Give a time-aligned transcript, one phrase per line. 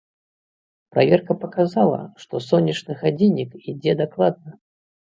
[0.95, 4.51] Праверка паказала, што сонечны гадзіннік ідзе дакладна.